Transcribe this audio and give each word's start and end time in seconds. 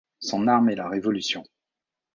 Son 0.17 0.47
arme 0.47 0.69
est 0.71 0.75
la 0.75 0.89
révolution. 0.89 1.43